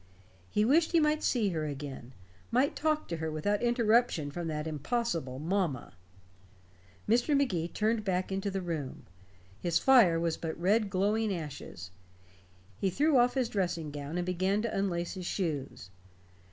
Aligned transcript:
He 0.49 0.65
wished 0.65 0.93
he 0.93 0.99
might 0.99 1.21
see 1.21 1.49
her 1.49 1.63
again; 1.67 2.13
might 2.49 2.75
talk 2.75 3.07
to 3.07 3.17
her 3.17 3.29
without 3.29 3.61
interruption 3.61 4.31
from 4.31 4.47
that 4.47 4.65
impossible 4.65 5.37
"mamma." 5.37 5.93
Mr. 7.07 7.37
Magee 7.37 7.67
turned 7.67 8.03
back 8.03 8.31
into 8.31 8.49
the 8.49 8.63
room. 8.63 9.05
His 9.59 9.77
fire 9.77 10.19
was 10.19 10.37
but 10.37 10.59
red 10.59 10.89
glowing 10.89 11.31
ashes. 11.31 11.91
He 12.79 12.89
threw 12.89 13.17
off 13.19 13.35
his 13.35 13.47
dressing 13.47 13.91
gown, 13.91 14.17
and 14.17 14.25
began 14.25 14.63
to 14.63 14.75
unlace 14.75 15.13
his 15.13 15.27
shoes. 15.27 15.91